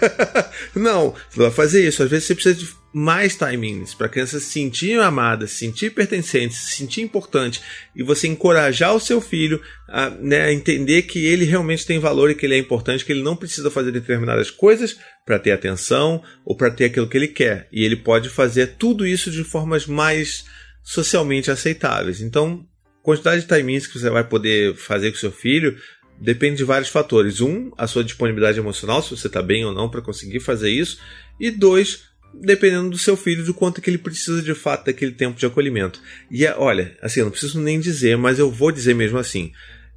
não, 0.74 1.14
você 1.30 1.40
vai 1.40 1.50
fazer 1.50 1.88
isso. 1.88 2.02
Às 2.02 2.10
vezes 2.10 2.26
você 2.26 2.34
precisa 2.34 2.54
de 2.54 2.77
mais 2.92 3.36
timings 3.36 3.94
para 3.94 4.06
a 4.06 4.10
criança 4.10 4.40
se 4.40 4.46
sentir 4.46 4.98
amada, 4.98 5.46
se 5.46 5.56
sentir 5.56 5.90
pertencente, 5.90 6.54
se 6.54 6.76
sentir 6.76 7.02
importante 7.02 7.60
e 7.94 8.02
você 8.02 8.26
encorajar 8.26 8.94
o 8.94 9.00
seu 9.00 9.20
filho 9.20 9.60
a, 9.88 10.10
né, 10.10 10.42
a 10.42 10.52
entender 10.52 11.02
que 11.02 11.24
ele 11.24 11.44
realmente 11.44 11.84
tem 11.84 11.98
valor 11.98 12.30
e 12.30 12.34
que 12.34 12.46
ele 12.46 12.54
é 12.54 12.58
importante, 12.58 13.04
que 13.04 13.12
ele 13.12 13.22
não 13.22 13.36
precisa 13.36 13.70
fazer 13.70 13.92
determinadas 13.92 14.50
coisas 14.50 14.98
para 15.26 15.38
ter 15.38 15.52
atenção 15.52 16.22
ou 16.44 16.56
para 16.56 16.70
ter 16.70 16.86
aquilo 16.86 17.08
que 17.08 17.16
ele 17.16 17.28
quer. 17.28 17.68
E 17.70 17.84
ele 17.84 17.96
pode 17.96 18.30
fazer 18.30 18.76
tudo 18.78 19.06
isso 19.06 19.30
de 19.30 19.44
formas 19.44 19.86
mais 19.86 20.46
socialmente 20.82 21.50
aceitáveis. 21.50 22.22
Então, 22.22 22.64
quantidade 23.02 23.42
de 23.42 23.48
timings 23.48 23.86
que 23.86 23.98
você 23.98 24.08
vai 24.08 24.24
poder 24.24 24.74
fazer 24.76 25.10
com 25.10 25.18
seu 25.18 25.30
filho 25.30 25.76
depende 26.20 26.56
de 26.56 26.64
vários 26.64 26.88
fatores. 26.88 27.40
Um, 27.40 27.70
a 27.76 27.86
sua 27.86 28.02
disponibilidade 28.02 28.58
emocional, 28.58 29.02
se 29.02 29.10
você 29.10 29.26
está 29.26 29.42
bem 29.42 29.64
ou 29.64 29.72
não 29.72 29.88
para 29.88 30.02
conseguir 30.02 30.40
fazer 30.40 30.70
isso. 30.70 30.98
E 31.38 31.50
dois, 31.50 32.04
dependendo 32.34 32.90
do 32.90 32.98
seu 32.98 33.16
filho, 33.16 33.44
de 33.44 33.52
quanto 33.52 33.80
que 33.80 33.90
ele 33.90 33.98
precisa 33.98 34.42
de 34.42 34.54
fato 34.54 34.86
daquele 34.86 35.12
tempo 35.12 35.38
de 35.38 35.46
acolhimento. 35.46 36.00
E 36.30 36.46
é, 36.46 36.54
olha, 36.56 36.96
assim, 37.02 37.20
eu 37.20 37.24
não 37.24 37.30
preciso 37.30 37.60
nem 37.60 37.80
dizer, 37.80 38.16
mas 38.16 38.38
eu 38.38 38.50
vou 38.50 38.70
dizer 38.70 38.94
mesmo 38.94 39.18
assim. 39.18 39.52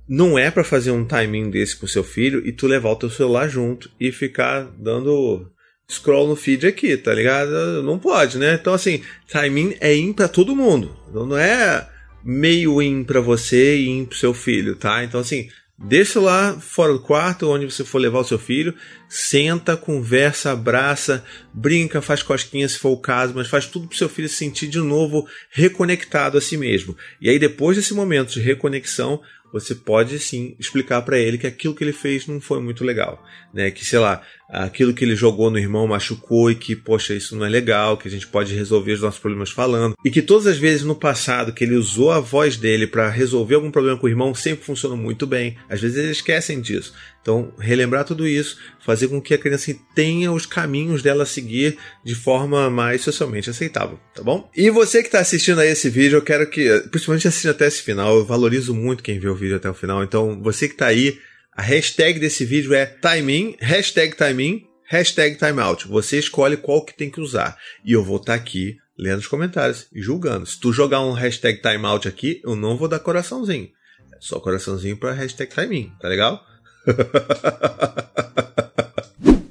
Não 0.07 0.37
é 0.37 0.51
para 0.51 0.63
fazer 0.63 0.91
um 0.91 1.05
timing 1.05 1.49
desse 1.49 1.77
pro 1.77 1.87
seu 1.87 2.03
filho 2.03 2.45
e 2.45 2.51
tu 2.51 2.67
levar 2.67 2.89
o 2.89 2.95
teu 2.95 3.09
celular 3.09 3.47
junto 3.47 3.89
e 3.99 4.11
ficar 4.11 4.63
dando 4.77 5.49
scroll 5.89 6.27
no 6.27 6.35
feed 6.35 6.65
aqui, 6.65 6.97
tá 6.97 7.13
ligado? 7.13 7.83
Não 7.83 7.99
pode, 7.99 8.37
né? 8.37 8.57
Então 8.59 8.73
assim, 8.73 9.01
timing 9.27 9.75
é 9.79 9.95
in 9.95 10.13
para 10.13 10.27
todo 10.27 10.55
mundo. 10.55 10.97
Não 11.13 11.37
é 11.37 11.87
meio 12.23 12.81
in 12.81 13.03
para 13.03 13.21
você 13.21 13.77
e 13.77 13.89
in 13.89 14.05
pro 14.05 14.17
seu 14.17 14.33
filho, 14.33 14.75
tá? 14.75 15.03
Então 15.03 15.19
assim, 15.19 15.49
deixa 15.83 16.19
lá 16.19 16.59
fora 16.59 16.93
do 16.93 16.99
quarto, 16.99 17.49
onde 17.49 17.65
você 17.65 17.83
for 17.83 17.97
levar 17.97 18.19
o 18.19 18.23
seu 18.23 18.37
filho, 18.37 18.73
senta, 19.09 19.75
conversa, 19.75 20.51
abraça, 20.51 21.23
brinca, 21.53 22.01
faz 22.01 22.21
cosquinhas 22.21 22.73
se 22.73 22.79
for 22.79 22.89
o 22.89 23.01
caso, 23.01 23.33
mas 23.35 23.47
faz 23.47 23.65
tudo 23.65 23.87
pro 23.87 23.97
seu 23.97 24.07
filho 24.07 24.29
se 24.29 24.35
sentir 24.35 24.67
de 24.67 24.79
novo 24.79 25.27
reconectado 25.49 26.37
a 26.37 26.41
si 26.41 26.55
mesmo. 26.55 26.95
E 27.19 27.29
aí 27.29 27.39
depois 27.39 27.77
desse 27.77 27.93
momento 27.93 28.31
de 28.31 28.39
reconexão, 28.39 29.21
você 29.51 29.75
pode 29.75 30.17
sim 30.19 30.55
explicar 30.59 31.01
para 31.01 31.19
ele 31.19 31.37
que 31.37 31.47
aquilo 31.47 31.75
que 31.75 31.83
ele 31.83 31.93
fez 31.93 32.27
não 32.27 32.39
foi 32.39 32.61
muito 32.61 32.83
legal, 32.83 33.23
né? 33.53 33.71
Que 33.71 33.85
sei 33.85 33.99
lá, 33.99 34.21
aquilo 34.49 34.93
que 34.93 35.05
ele 35.05 35.15
jogou 35.15 35.49
no 35.49 35.57
irmão 35.57 35.87
machucou 35.87 36.51
e 36.51 36.55
que, 36.55 36.75
poxa, 36.75 37.13
isso 37.13 37.35
não 37.35 37.45
é 37.45 37.49
legal, 37.49 37.97
que 37.97 38.07
a 38.07 38.11
gente 38.11 38.27
pode 38.27 38.53
resolver 38.53 38.93
os 38.93 39.01
nossos 39.01 39.19
problemas 39.19 39.49
falando. 39.49 39.95
E 40.03 40.11
que 40.11 40.21
todas 40.21 40.47
as 40.47 40.57
vezes 40.57 40.83
no 40.83 40.95
passado 40.95 41.53
que 41.53 41.63
ele 41.63 41.75
usou 41.75 42.11
a 42.11 42.19
voz 42.19 42.57
dele 42.57 42.85
para 42.85 43.09
resolver 43.09 43.55
algum 43.55 43.71
problema 43.71 43.97
com 43.97 44.07
o 44.07 44.09
irmão 44.09 44.33
sempre 44.35 44.65
funcionou 44.65 44.97
muito 44.97 45.25
bem. 45.25 45.57
Às 45.69 45.81
vezes 45.81 45.97
eles 45.97 46.17
esquecem 46.17 46.59
disso. 46.59 46.93
Então, 47.21 47.53
relembrar 47.59 48.03
tudo 48.03 48.27
isso, 48.27 48.57
fazer 48.83 49.07
com 49.07 49.21
que 49.21 49.33
a 49.35 49.37
criança 49.37 49.73
tenha 49.93 50.31
os 50.31 50.47
caminhos 50.47 51.03
dela 51.03 51.21
a 51.21 51.25
seguir 51.25 51.77
de 52.03 52.15
forma 52.15 52.67
mais 52.67 53.01
socialmente 53.01 53.47
aceitável, 53.47 53.99
tá 54.15 54.23
bom? 54.23 54.49
E 54.55 54.71
você 54.71 55.01
que 55.01 55.07
está 55.07 55.19
assistindo 55.19 55.59
a 55.59 55.65
esse 55.65 55.87
vídeo, 55.87 56.17
eu 56.17 56.23
quero 56.23 56.49
que, 56.49 56.67
principalmente 56.89 57.27
assista 57.27 57.51
até 57.51 57.67
esse 57.67 57.83
final, 57.83 58.17
eu 58.17 58.25
valorizo 58.25 58.73
muito 58.73 59.03
quem 59.03 59.19
o 59.19 59.21
vídeo 59.41 59.57
até 59.57 59.69
o 59.69 59.73
final. 59.73 60.03
Então, 60.03 60.41
você 60.41 60.67
que 60.67 60.75
está 60.75 60.87
aí, 60.87 61.19
a 61.55 61.61
hashtag 61.61 62.19
desse 62.19 62.45
vídeo 62.45 62.73
é 62.73 62.85
timing, 62.85 63.57
hashtag 63.59 64.15
timing, 64.15 64.63
hashtag 64.87 65.37
timeout. 65.37 65.87
Você 65.87 66.17
escolhe 66.19 66.55
qual 66.57 66.85
que 66.85 66.93
tem 66.93 67.09
que 67.09 67.19
usar. 67.19 67.57
E 67.83 67.91
eu 67.91 68.03
vou 68.03 68.17
estar 68.17 68.37
tá 68.37 68.39
aqui 68.39 68.77
lendo 68.97 69.19
os 69.19 69.27
comentários 69.27 69.87
e 69.93 70.01
julgando. 70.01 70.45
Se 70.45 70.59
tu 70.59 70.71
jogar 70.71 71.01
um 71.01 71.13
hashtag 71.13 71.61
timeout 71.61 72.07
aqui, 72.07 72.39
eu 72.43 72.55
não 72.55 72.77
vou 72.77 72.87
dar 72.87 72.99
coraçãozinho. 72.99 73.69
É 74.13 74.17
só 74.19 74.39
coraçãozinho 74.39 74.95
para 74.97 75.13
hashtag 75.13 75.53
timing, 75.53 75.91
tá 75.99 76.07
legal? 76.07 76.41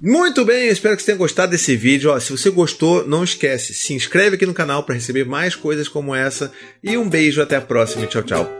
Muito 0.02 0.46
bem, 0.46 0.68
espero 0.68 0.96
que 0.96 1.02
você 1.02 1.06
tenha 1.06 1.18
gostado 1.18 1.52
desse 1.52 1.76
vídeo. 1.76 2.10
Ó, 2.10 2.18
se 2.18 2.32
você 2.32 2.48
gostou, 2.48 3.06
não 3.06 3.22
esquece, 3.22 3.74
se 3.74 3.92
inscreve 3.92 4.36
aqui 4.36 4.46
no 4.46 4.54
canal 4.54 4.82
para 4.82 4.94
receber 4.94 5.26
mais 5.26 5.54
coisas 5.54 5.88
como 5.88 6.14
essa. 6.14 6.50
E 6.82 6.96
um 6.96 7.08
beijo, 7.08 7.42
até 7.42 7.56
a 7.56 7.60
próxima. 7.60 8.06
Tchau, 8.06 8.22
tchau. 8.22 8.59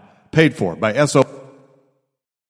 Paid 0.31 0.55
for 0.55 0.75
by 0.75 1.05
SO. 1.05 1.40